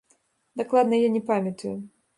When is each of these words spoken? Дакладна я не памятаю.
Дакладна 0.61 1.01
я 1.07 1.13
не 1.19 1.23
памятаю. 1.29 1.77